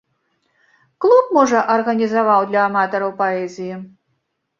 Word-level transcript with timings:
Клуб, 1.03 1.25
можа, 1.37 1.59
арганізаваў 1.73 2.47
для 2.53 2.63
аматараў 2.69 3.13
паэзіі. 3.21 3.77